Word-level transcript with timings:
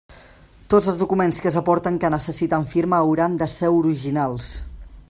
Tots 0.73 0.87
els 0.93 1.01
documents 1.03 1.41
que 1.45 1.51
s'aporten 1.57 1.99
que 2.05 2.11
necessiten 2.15 2.67
firma 2.73 3.03
hauran 3.03 3.39
de 3.43 3.51
ser 3.57 3.73
originals. 3.85 4.51